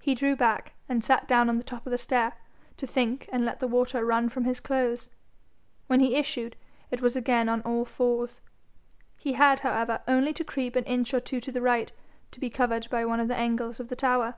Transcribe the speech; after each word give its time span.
He 0.00 0.14
drew 0.14 0.36
back, 0.36 0.74
and 0.88 1.02
sat 1.02 1.26
down 1.26 1.48
on 1.48 1.56
the 1.56 1.64
top 1.64 1.88
of 1.88 1.90
the 1.90 1.98
stair 1.98 2.34
to 2.76 2.86
think 2.86 3.28
and 3.32 3.44
let 3.44 3.58
the 3.58 3.66
water 3.66 4.04
run 4.04 4.28
from 4.28 4.44
his 4.44 4.60
clothes. 4.60 5.08
When 5.88 5.98
he 5.98 6.14
issued, 6.14 6.54
it 6.92 7.02
was 7.02 7.16
again 7.16 7.48
on 7.48 7.62
all 7.62 7.84
fours. 7.84 8.40
He 9.16 9.32
had, 9.32 9.58
however, 9.66 10.02
only 10.06 10.32
to 10.34 10.44
creep 10.44 10.76
an 10.76 10.84
inch 10.84 11.12
or 11.12 11.18
two 11.18 11.40
to 11.40 11.50
the 11.50 11.62
right 11.62 11.90
to 12.30 12.38
be 12.38 12.48
covered 12.48 12.88
by 12.90 13.04
one 13.04 13.18
of 13.18 13.26
the 13.26 13.34
angles 13.36 13.80
of 13.80 13.88
the 13.88 13.96
tower. 13.96 14.36